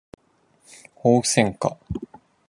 [0.95, 1.77] ホウセンカ